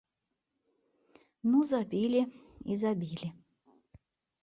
Ну 1.51 1.59
забілі 1.73 2.21
і 2.25 2.73
забілі. 2.85 3.27